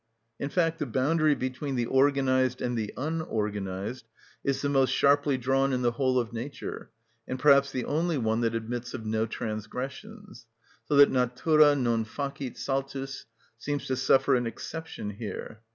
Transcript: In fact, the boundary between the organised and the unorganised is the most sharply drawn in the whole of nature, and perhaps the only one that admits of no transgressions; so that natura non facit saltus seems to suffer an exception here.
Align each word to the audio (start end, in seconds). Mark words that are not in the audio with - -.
In 0.39 0.49
fact, 0.49 0.79
the 0.79 0.87
boundary 0.87 1.35
between 1.35 1.75
the 1.75 1.85
organised 1.85 2.59
and 2.59 2.75
the 2.75 2.91
unorganised 2.97 4.07
is 4.43 4.63
the 4.63 4.67
most 4.67 4.89
sharply 4.89 5.37
drawn 5.37 5.71
in 5.71 5.83
the 5.83 5.91
whole 5.91 6.17
of 6.17 6.33
nature, 6.33 6.89
and 7.27 7.37
perhaps 7.37 7.71
the 7.71 7.85
only 7.85 8.17
one 8.17 8.41
that 8.41 8.55
admits 8.55 8.95
of 8.95 9.05
no 9.05 9.27
transgressions; 9.27 10.47
so 10.85 10.95
that 10.95 11.11
natura 11.11 11.75
non 11.75 12.03
facit 12.03 12.57
saltus 12.57 13.25
seems 13.59 13.85
to 13.85 13.95
suffer 13.95 14.33
an 14.33 14.47
exception 14.47 15.11
here. 15.11 15.59